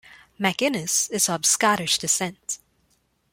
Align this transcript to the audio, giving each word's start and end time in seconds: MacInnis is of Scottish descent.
MacInnis 0.39 1.11
is 1.11 1.29
of 1.29 1.45
Scottish 1.45 1.99
descent. 1.99 2.57